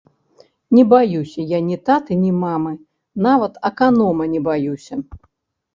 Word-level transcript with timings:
Не 0.75 0.83
баюся 0.93 1.41
я 1.51 1.59
ні 1.67 1.77
таты, 1.89 2.17
ні 2.23 2.31
мамы, 2.45 2.73
нават 3.27 3.53
аканома 3.71 4.23
не 4.35 4.39
баюся! 4.51 4.95